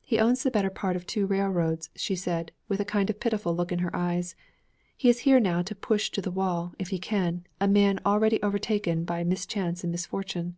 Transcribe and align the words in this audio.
'He 0.00 0.18
owns 0.18 0.42
the 0.42 0.50
better 0.50 0.70
part 0.70 0.96
of 0.96 1.06
two 1.06 1.24
railroads,' 1.24 1.88
she 1.94 2.16
said, 2.16 2.50
with 2.66 2.80
a 2.80 2.84
kind 2.84 3.08
of 3.08 3.20
pitiful 3.20 3.54
look 3.54 3.70
in 3.70 3.78
her 3.78 3.94
eyes. 3.94 4.34
'He 4.96 5.08
is 5.08 5.20
here 5.20 5.38
now 5.38 5.62
to 5.62 5.72
push 5.76 6.10
to 6.10 6.20
the 6.20 6.32
wall 6.32 6.74
if 6.80 6.88
he 6.88 6.98
can 6.98 7.46
a 7.60 7.68
man 7.68 8.00
already 8.04 8.42
overtaken 8.42 9.04
by 9.04 9.22
mischance 9.22 9.84
and 9.84 9.92
misfortune.' 9.92 10.56